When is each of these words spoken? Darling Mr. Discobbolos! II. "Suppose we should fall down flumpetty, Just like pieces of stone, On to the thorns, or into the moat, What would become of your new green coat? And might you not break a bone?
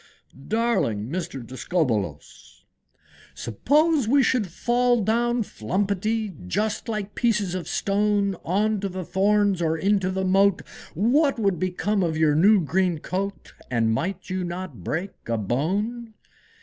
Darling 0.47 1.09
Mr. 1.11 1.45
Discobbolos! 1.45 2.63
II. 2.65 3.01
"Suppose 3.35 4.07
we 4.07 4.23
should 4.23 4.47
fall 4.47 5.03
down 5.03 5.43
flumpetty, 5.43 6.33
Just 6.47 6.89
like 6.89 7.13
pieces 7.13 7.53
of 7.53 7.67
stone, 7.67 8.33
On 8.43 8.79
to 8.79 8.89
the 8.89 9.05
thorns, 9.05 9.61
or 9.61 9.77
into 9.77 10.09
the 10.09 10.25
moat, 10.25 10.63
What 10.95 11.37
would 11.37 11.59
become 11.59 12.01
of 12.01 12.17
your 12.17 12.33
new 12.33 12.61
green 12.65 12.97
coat? 12.97 13.53
And 13.69 13.93
might 13.93 14.27
you 14.27 14.43
not 14.43 14.83
break 14.83 15.11
a 15.29 15.37
bone? 15.37 16.15